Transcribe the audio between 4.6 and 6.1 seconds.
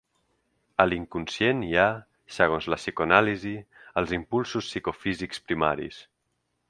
psicofísics primaris.